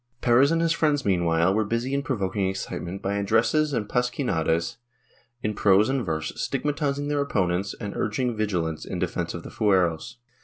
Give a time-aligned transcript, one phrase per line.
[0.21, 4.77] Perez and his friends meanwhile were busy in provoking excite ment by addresses and pasquinades
[5.43, 9.51] in prose and verse, stigmatiz ing their opponents and urging vigilance in defence of the
[9.51, 10.15] fueros.